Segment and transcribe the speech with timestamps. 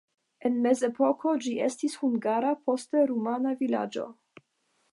[0.47, 4.07] En mezepoko ĝi estis hungara, poste rumana vilaĝo.